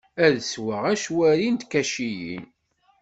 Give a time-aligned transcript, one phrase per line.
[0.25, 2.43] Ad sweɣ acwari n tkaciyin.